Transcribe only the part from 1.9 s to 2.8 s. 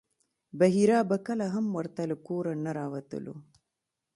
له کوره نه